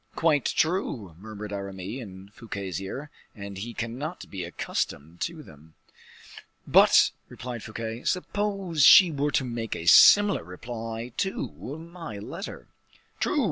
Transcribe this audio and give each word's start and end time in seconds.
"Quite 0.15 0.45
true," 0.45 1.13
murmured 1.19 1.53
Aramis 1.53 2.01
in 2.01 2.29
Fouquet's 2.33 2.81
ear, 2.81 3.11
"and 3.35 3.59
he 3.59 3.75
cannot 3.75 4.31
be 4.31 4.43
accustomed 4.43 5.21
to 5.21 5.43
them." 5.43 5.75
"But," 6.65 7.11
replied 7.29 7.61
Fouquet, 7.61 8.05
"suppose 8.05 8.81
she 8.81 9.11
were 9.11 9.29
to 9.29 9.45
make 9.45 9.75
a 9.75 9.85
similar 9.85 10.43
reply 10.43 11.11
to 11.17 11.49
my 11.77 12.17
letter." 12.17 12.67
"True!" 13.19 13.39